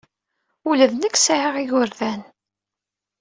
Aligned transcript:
Ula 0.69 0.85
d 0.91 0.93
nekk 0.95 1.15
sɛiɣ 1.17 1.55
igerdan. 1.57 2.21